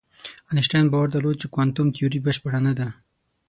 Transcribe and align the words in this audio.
انشتین 0.53 0.85
باور 0.91 1.07
درلود 1.13 1.35
چې 1.41 1.47
کوانتم 1.53 1.87
تیوري 1.95 2.19
بشپړه 2.25 2.59
نه 2.67 2.73
ده. 2.79 2.87